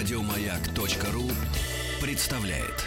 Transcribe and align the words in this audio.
Радиомаяк.ру 0.00 1.30
представляет. 2.00 2.86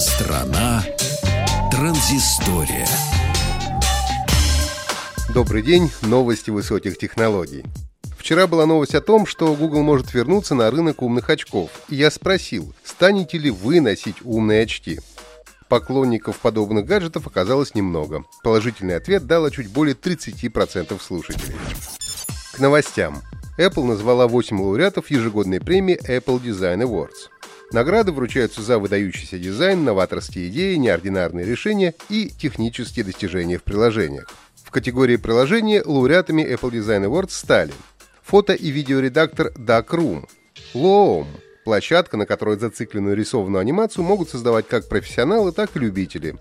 Страна 0.00 0.82
транзистория. 1.70 2.88
Добрый 5.32 5.62
день, 5.62 5.92
новости 6.02 6.50
высоких 6.50 6.98
технологий. 6.98 7.64
Вчера 8.26 8.48
была 8.48 8.66
новость 8.66 8.96
о 8.96 9.00
том, 9.00 9.24
что 9.24 9.54
Google 9.54 9.82
может 9.82 10.12
вернуться 10.12 10.56
на 10.56 10.68
рынок 10.68 11.02
умных 11.02 11.30
очков. 11.30 11.70
И 11.88 11.94
я 11.94 12.10
спросил, 12.10 12.74
станете 12.96 13.36
ли 13.36 13.50
вы 13.50 13.82
носить 13.82 14.16
умные 14.24 14.62
очки? 14.62 15.00
Поклонников 15.68 16.38
подобных 16.38 16.86
гаджетов 16.86 17.26
оказалось 17.26 17.74
немного. 17.74 18.24
Положительный 18.42 18.96
ответ 18.96 19.26
дало 19.26 19.50
чуть 19.50 19.70
более 19.70 19.94
30% 19.94 20.98
слушателей. 21.00 21.56
К 22.54 22.58
новостям. 22.58 23.20
Apple 23.58 23.84
назвала 23.84 24.26
8 24.26 24.58
лауреатов 24.58 25.10
ежегодной 25.10 25.60
премии 25.60 25.98
Apple 26.08 26.42
Design 26.42 26.82
Awards. 26.82 27.28
Награды 27.70 28.12
вручаются 28.12 28.62
за 28.62 28.78
выдающийся 28.78 29.38
дизайн, 29.38 29.84
новаторские 29.84 30.48
идеи, 30.48 30.76
неординарные 30.76 31.44
решения 31.44 31.94
и 32.08 32.30
технические 32.30 33.04
достижения 33.04 33.58
в 33.58 33.62
приложениях. 33.64 34.30
В 34.64 34.70
категории 34.70 35.16
приложения 35.16 35.82
лауреатами 35.84 36.42
Apple 36.42 36.70
Design 36.70 37.04
Awards 37.06 37.32
стали 37.32 37.74
фото- 38.22 38.54
и 38.54 38.70
видеоредактор 38.70 39.52
Darkroom, 39.56 40.26
Loom, 40.74 41.26
площадка, 41.66 42.16
на 42.16 42.26
которой 42.26 42.56
зацикленную 42.56 43.16
рисованную 43.16 43.60
анимацию 43.60 44.04
могут 44.04 44.30
создавать 44.30 44.68
как 44.68 44.88
профессионалы, 44.88 45.50
так 45.50 45.74
и 45.74 45.80
любители, 45.80 46.36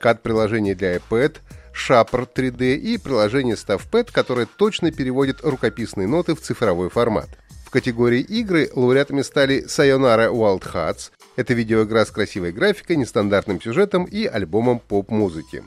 CAD-приложение 0.00 0.74
для 0.74 0.96
iPad, 0.96 1.36
Shapr 1.74 2.26
3D 2.34 2.76
и 2.76 2.96
приложение 2.96 3.56
StuffPad, 3.56 4.10
которое 4.10 4.46
точно 4.46 4.90
переводит 4.90 5.42
рукописные 5.42 6.08
ноты 6.08 6.34
в 6.34 6.40
цифровой 6.40 6.88
формат. 6.88 7.28
В 7.66 7.70
категории 7.70 8.20
игры 8.20 8.70
лауреатами 8.74 9.20
стали 9.20 9.66
Sayonara 9.66 10.32
Wild 10.32 10.62
Hearts, 10.72 11.10
это 11.36 11.52
видеоигра 11.52 12.06
с 12.06 12.10
красивой 12.10 12.52
графикой, 12.52 12.96
нестандартным 12.96 13.60
сюжетом 13.60 14.04
и 14.04 14.24
альбомом 14.24 14.78
поп-музыки. 14.78 15.62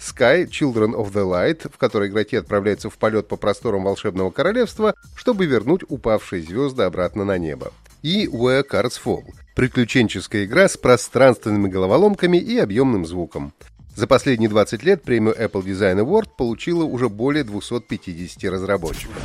Sky 0.00 0.46
Children 0.46 0.94
of 0.94 1.12
the 1.12 1.28
Light, 1.28 1.70
в 1.70 1.76
которой 1.76 2.08
игроки 2.08 2.36
отправляются 2.36 2.88
в 2.88 2.96
полет 2.96 3.28
по 3.28 3.36
просторам 3.36 3.84
волшебного 3.84 4.30
королевства, 4.30 4.94
чтобы 5.16 5.44
вернуть 5.44 5.82
упавшие 5.86 6.40
звезды 6.40 6.84
обратно 6.84 7.26
на 7.26 7.36
небо. 7.36 7.72
И 8.02 8.26
Where 8.26 8.64
Cards 8.68 9.00
Fall— 9.04 9.24
приключенческая 9.56 10.44
игра 10.44 10.68
с 10.68 10.76
пространственными 10.76 11.68
головоломками 11.68 12.36
и 12.36 12.58
объемным 12.58 13.04
звуком. 13.04 13.52
За 13.96 14.06
последние 14.06 14.48
20 14.48 14.84
лет 14.84 15.02
премию 15.02 15.34
Apple 15.34 15.64
Design 15.64 16.04
Award 16.04 16.28
получила 16.38 16.84
уже 16.84 17.08
более 17.08 17.42
250 17.42 18.44
разработчиков. 18.44 19.16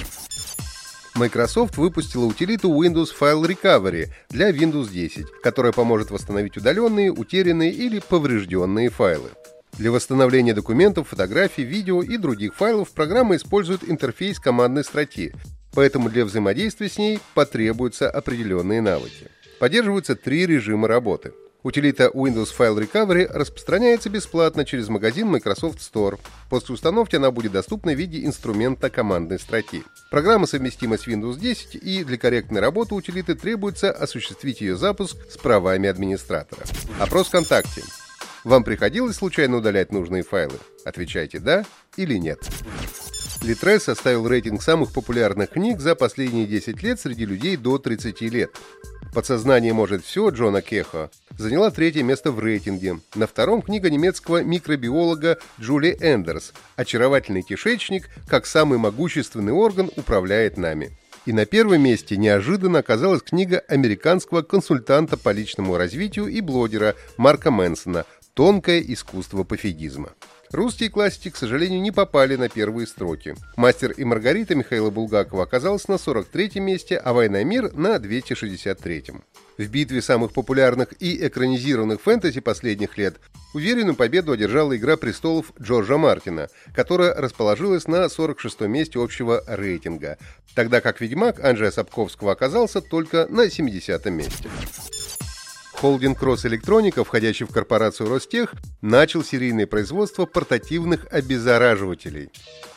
Microsoft 1.13 1.77
выпустила 1.77 2.25
утилиту 2.25 2.71
Windows 2.71 3.09
File 3.17 3.45
Recovery 3.45 4.07
для 4.29 4.49
Windows 4.49 4.89
10, 4.91 5.27
которая 5.43 5.71
поможет 5.71 6.09
восстановить 6.09 6.57
удаленные, 6.57 7.11
утерянные 7.11 7.71
или 7.71 7.99
поврежденные 7.99 8.89
файлы. 8.89 9.29
Для 9.73 9.91
восстановления 9.91 10.55
документов, 10.55 11.09
фотографий, 11.09 11.63
видео 11.63 12.01
и 12.01 12.17
других 12.17 12.55
файлов 12.55 12.91
программа 12.91 13.35
использует 13.35 13.87
интерфейс 13.87 14.39
командной 14.39 14.83
строки, 14.83 15.33
поэтому 15.73 16.09
для 16.09 16.25
взаимодействия 16.25 16.89
с 16.89 16.97
ней 16.97 17.19
потребуются 17.33 18.09
определенные 18.09 18.81
навыки. 18.81 19.29
Поддерживаются 19.59 20.15
три 20.15 20.45
режима 20.45 20.87
работы. 20.87 21.33
Утилита 21.63 22.11
Windows 22.13 22.49
File 22.57 22.77
Recovery 22.77 23.25
распространяется 23.31 24.09
бесплатно 24.09 24.65
через 24.65 24.89
магазин 24.89 25.29
Microsoft 25.29 25.79
Store. 25.79 26.19
После 26.49 26.73
установки 26.73 27.15
она 27.15 27.31
будет 27.31 27.53
доступна 27.53 27.93
в 27.93 27.97
виде 27.97 28.25
инструмента 28.25 28.89
командной 28.89 29.39
строки. 29.39 29.83
Программа 30.11 30.45
совместима 30.45 30.97
с 30.97 31.07
Windows 31.07 31.39
10 31.39 31.75
и 31.75 32.03
для 32.03 32.17
корректной 32.17 32.59
работы 32.59 32.95
утилиты 32.95 33.35
требуется 33.35 33.91
осуществить 33.91 34.59
ее 34.59 34.75
запуск 34.75 35.15
с 35.29 35.37
правами 35.37 35.87
администратора. 35.87 36.63
Опрос 36.99 37.27
ВКонтакте. 37.27 37.83
Вам 38.43 38.65
приходилось 38.65 39.15
случайно 39.15 39.57
удалять 39.57 39.93
нужные 39.93 40.23
файлы? 40.23 40.57
Отвечайте 40.83 41.39
«да» 41.39 41.63
или 41.95 42.17
«нет». 42.17 42.39
Литрес 43.43 43.83
составил 43.83 44.25
рейтинг 44.25 44.63
самых 44.63 44.93
популярных 44.93 45.49
книг 45.49 45.81
за 45.81 45.95
последние 45.95 46.45
10 46.45 46.81
лет 46.81 46.97
среди 46.97 47.25
людей 47.25 47.57
до 47.57 47.77
30 47.77 48.21
лет. 48.21 48.51
«Подсознание 49.13 49.73
может 49.73 50.05
все» 50.05 50.29
Джона 50.29 50.61
Кехо 50.61 51.11
заняла 51.37 51.69
третье 51.69 52.03
место 52.03 52.31
в 52.31 52.39
рейтинге. 52.39 53.01
На 53.15 53.27
втором 53.27 53.61
книга 53.61 53.89
немецкого 53.89 54.43
микробиолога 54.43 55.39
Джули 55.59 55.97
Эндерс 55.99 56.53
«Очаровательный 56.77 57.41
кишечник, 57.41 58.09
как 58.29 58.45
самый 58.45 58.79
могущественный 58.79 59.51
орган 59.51 59.91
управляет 59.97 60.55
нами». 60.55 60.97
И 61.25 61.33
на 61.33 61.45
первом 61.45 61.81
месте 61.81 62.15
неожиданно 62.15 62.79
оказалась 62.79 63.23
книга 63.23 63.59
американского 63.67 64.41
консультанта 64.41 65.17
по 65.17 65.31
личному 65.33 65.75
развитию 65.75 66.27
и 66.27 66.39
блогера 66.39 66.95
Марка 67.17 67.51
Мэнсона 67.51 68.05
«Тонкое 68.35 68.79
искусство 68.79 69.43
пофигизма». 69.43 70.13
Русские 70.53 70.91
классики, 70.91 71.31
к 71.31 71.35
сожалению, 71.35 71.81
не 71.81 71.89
попали 71.89 72.35
на 72.35 72.47
первые 72.47 72.85
строки. 72.85 73.33
«Мастер 73.55 73.89
и 73.91 74.03
Маргарита» 74.03 74.53
Михаила 74.53 74.91
Булгакова 74.91 75.43
оказалась 75.43 75.87
на 75.87 75.93
43-м 75.93 76.63
месте, 76.63 76.95
а 76.95 77.11
«Война 77.11 77.41
и 77.41 77.43
мир» 77.43 77.73
на 77.73 77.95
263-м. 77.95 79.23
В 79.57 79.67
битве 79.67 80.03
самых 80.03 80.31
популярных 80.31 80.89
и 80.99 81.25
экранизированных 81.25 81.99
фэнтези 82.01 82.39
последних 82.39 82.99
лет 82.99 83.15
уверенную 83.55 83.95
победу 83.95 84.31
одержала 84.31 84.77
«Игра 84.77 84.95
престолов» 84.95 85.53
Джорджа 85.59 85.97
Мартина, 85.97 86.49
которая 86.75 87.15
расположилась 87.15 87.87
на 87.87 88.05
46-м 88.05 88.71
месте 88.71 88.99
общего 88.99 89.43
рейтинга, 89.47 90.19
тогда 90.53 90.81
как 90.81 91.01
«Ведьмак» 91.01 91.43
Анджея 91.43 91.71
Сапковского 91.71 92.31
оказался 92.31 92.79
только 92.79 93.25
на 93.27 93.47
70-м 93.47 94.13
месте. 94.13 94.49
Холдинг 95.83 96.17
Кросс-Электроника, 96.17 97.03
входящий 97.03 97.45
в 97.45 97.51
корпорацию 97.51 98.07
Ростех, 98.07 98.53
начал 98.79 99.21
серийное 99.21 99.67
производство 99.67 100.25
портативных 100.25 101.05
обеззараживателей. 101.11 102.29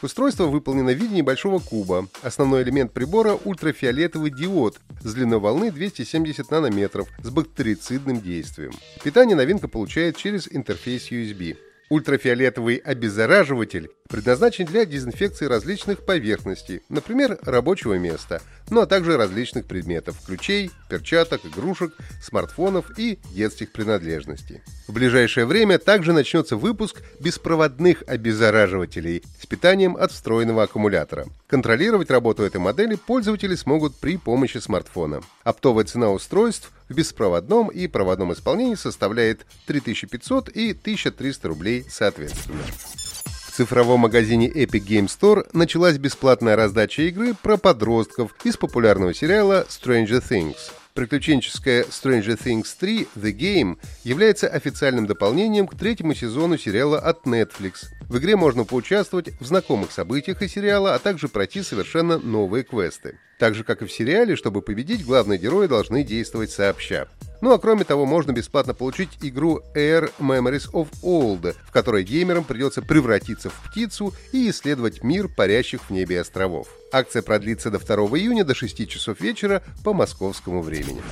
Устройство 0.02 0.46
выполнено 0.46 0.90
в 0.90 0.96
виде 0.96 1.14
небольшого 1.14 1.60
куба. 1.60 2.08
Основной 2.22 2.64
элемент 2.64 2.92
прибора– 2.92 3.38
ультрафиолетовый 3.44 4.32
диод 4.32 4.80
с 5.04 5.14
длиной 5.14 5.38
волны 5.38 5.70
270 5.70 6.50
нанометров 6.50 7.06
с 7.22 7.30
бактерицидным 7.30 8.20
действием. 8.20 8.72
Питание 9.04 9.36
новинка 9.36 9.68
получает 9.68 10.16
через 10.16 10.48
интерфейс 10.50 11.12
USB. 11.12 11.56
Ультрафиолетовый 11.88 12.76
обеззараживатель 12.76 13.90
предназначен 14.08 14.64
для 14.64 14.84
дезинфекции 14.84 15.46
различных 15.46 16.04
поверхностей, 16.04 16.82
например, 16.88 17.38
рабочего 17.42 17.94
места, 17.94 18.42
ну 18.70 18.80
а 18.80 18.86
также 18.86 19.16
различных 19.16 19.66
предметов, 19.66 20.16
ключей, 20.26 20.72
перчаток, 20.88 21.42
игрушек, 21.44 21.94
смартфонов 22.20 22.98
и 22.98 23.20
детских 23.32 23.70
принадлежностей. 23.70 24.62
В 24.88 24.92
ближайшее 24.92 25.46
время 25.46 25.78
также 25.78 26.12
начнется 26.12 26.56
выпуск 26.56 27.02
беспроводных 27.20 28.02
обеззараживателей 28.08 29.22
с 29.40 29.46
питанием 29.46 29.96
от 29.96 30.10
встроенного 30.10 30.64
аккумулятора. 30.64 31.26
Контролировать 31.46 32.10
работу 32.10 32.42
этой 32.42 32.60
модели 32.60 32.96
пользователи 32.96 33.54
смогут 33.54 33.94
при 33.96 34.16
помощи 34.16 34.58
смартфона. 34.58 35.22
Оптовая 35.44 35.84
цена 35.84 36.10
устройств 36.10 36.72
в 36.88 36.94
беспроводном 36.94 37.68
и 37.68 37.86
проводном 37.86 38.32
исполнении 38.32 38.74
составляет 38.74 39.46
3500 39.66 40.48
и 40.50 40.70
1300 40.70 41.48
рублей 41.48 41.84
соответственно. 41.88 42.62
В 43.46 43.52
цифровом 43.56 44.00
магазине 44.00 44.50
Epic 44.50 44.86
Game 44.86 45.06
Store 45.06 45.48
началась 45.54 45.96
бесплатная 45.96 46.56
раздача 46.56 47.02
игры 47.02 47.34
про 47.34 47.56
подростков 47.56 48.34
из 48.44 48.56
популярного 48.56 49.14
сериала 49.14 49.66
Stranger 49.68 50.22
Things. 50.22 50.56
Приключенческая 50.92 51.84
Stranger 51.84 52.38
Things 52.38 52.68
3 52.78 53.08
The 53.16 53.32
Game 53.32 53.78
является 54.04 54.48
официальным 54.48 55.06
дополнением 55.06 55.66
к 55.66 55.74
третьему 55.74 56.14
сезону 56.14 56.58
сериала 56.58 56.98
от 56.98 57.26
Netflix. 57.26 57.95
В 58.08 58.18
игре 58.18 58.36
можно 58.36 58.64
поучаствовать 58.64 59.30
в 59.40 59.44
знакомых 59.44 59.90
событиях 59.90 60.40
из 60.40 60.52
сериала, 60.52 60.94
а 60.94 60.98
также 61.00 61.28
пройти 61.28 61.62
совершенно 61.62 62.18
новые 62.18 62.62
квесты. 62.62 63.18
Так 63.38 63.54
же, 63.54 63.64
как 63.64 63.82
и 63.82 63.86
в 63.86 63.92
сериале, 63.92 64.36
чтобы 64.36 64.62
победить, 64.62 65.04
главные 65.04 65.38
герои 65.38 65.66
должны 65.66 66.04
действовать 66.04 66.50
сообща. 66.50 67.08
Ну 67.42 67.52
а 67.52 67.58
кроме 67.58 67.84
того, 67.84 68.06
можно 68.06 68.32
бесплатно 68.32 68.74
получить 68.74 69.10
игру 69.20 69.60
Air 69.74 70.10
Memories 70.20 70.70
of 70.72 70.88
Old, 71.02 71.54
в 71.66 71.72
которой 71.72 72.04
геймерам 72.04 72.44
придется 72.44 72.80
превратиться 72.80 73.50
в 73.50 73.70
птицу 73.70 74.14
и 74.32 74.48
исследовать 74.50 75.02
мир 75.02 75.28
парящих 75.28 75.82
в 75.82 75.90
небе 75.90 76.20
островов. 76.20 76.68
Акция 76.92 77.22
продлится 77.22 77.70
до 77.70 77.78
2 77.78 77.96
июня 78.18 78.44
до 78.44 78.54
6 78.54 78.88
часов 78.88 79.20
вечера 79.20 79.62
по 79.84 79.92
московскому 79.92 80.62
времени. 80.62 81.02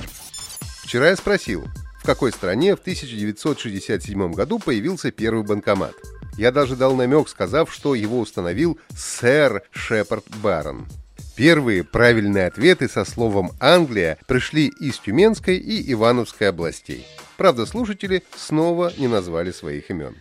Вчера 0.83 1.09
я 1.09 1.15
спросил, 1.15 1.65
в 2.01 2.05
какой 2.05 2.31
стране 2.31 2.75
в 2.75 2.79
1967 2.79 4.33
году 4.33 4.59
появился 4.59 5.11
первый 5.11 5.43
банкомат. 5.43 5.93
Я 6.37 6.51
даже 6.51 6.75
дал 6.75 6.95
намек, 6.95 7.29
сказав, 7.29 7.71
что 7.73 7.95
его 7.95 8.19
установил 8.19 8.77
сэр 8.95 9.63
Шепард 9.71 10.25
Барон. 10.43 10.87
Первые 11.35 11.83
правильные 11.83 12.47
ответы 12.47 12.87
со 12.87 13.05
словом 13.05 13.51
«Англия» 13.59 14.17
пришли 14.27 14.71
из 14.79 14.99
Тюменской 14.99 15.57
и 15.57 15.91
Ивановской 15.91 16.49
областей. 16.49 17.05
Правда, 17.37 17.65
слушатели 17.65 18.23
снова 18.35 18.93
не 18.97 19.07
назвали 19.07 19.51
своих 19.51 19.89
имен. 19.89 20.15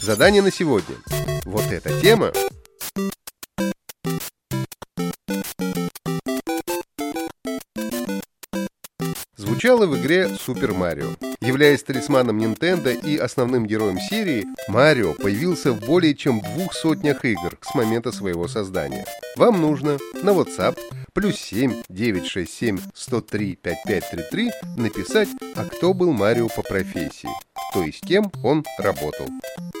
Задание 0.00 0.42
на 0.42 0.50
сегодня. 0.50 0.96
Вот 1.44 1.64
эта 1.70 2.00
тема 2.00 2.32
звучала 9.36 9.86
в 9.86 9.96
игре 9.96 10.30
Super 10.46 10.76
Mario. 10.76 11.23
Являясь 11.44 11.82
талисманом 11.82 12.38
Nintendo 12.38 12.98
и 12.98 13.18
основным 13.18 13.66
героем 13.66 13.98
серии, 13.98 14.46
Марио 14.66 15.12
появился 15.12 15.72
в 15.72 15.80
более 15.80 16.14
чем 16.14 16.40
двух 16.40 16.72
сотнях 16.72 17.22
игр 17.26 17.58
с 17.60 17.74
момента 17.74 18.12
своего 18.12 18.48
создания. 18.48 19.04
Вам 19.36 19.60
нужно 19.60 19.98
на 20.22 20.30
WhatsApp 20.30 20.78
плюс 21.12 21.36
7 21.36 21.82
967 21.90 22.78
103 22.94 23.56
5533 23.56 24.52
написать, 24.78 25.28
а 25.54 25.66
кто 25.66 25.92
был 25.92 26.12
Марио 26.12 26.48
по 26.48 26.62
профессии, 26.62 27.28
то 27.74 27.82
есть 27.82 28.00
кем 28.00 28.32
он 28.42 28.64
работал. 28.78 29.28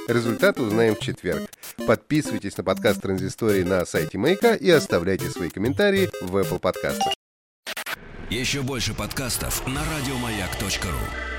Результат 0.06 0.60
узнаем 0.60 0.96
в 0.96 1.00
четверг. 1.00 1.48
Подписывайтесь 1.86 2.58
на 2.58 2.64
подкаст 2.64 3.00
Транзистории 3.00 3.62
на 3.62 3.86
сайте 3.86 4.18
Маяка 4.18 4.54
и 4.54 4.68
оставляйте 4.68 5.30
свои 5.30 5.48
комментарии 5.48 6.10
в 6.20 6.36
Apple 6.36 6.58
подкастах. 6.58 7.14
Еще 8.28 8.60
больше 8.60 8.92
подкастов 8.92 9.66
на 9.66 9.80
радиомаяк.ру. 9.80 11.33